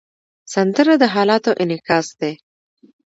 [0.53, 2.33] سندره د حالاتو انعکاس دی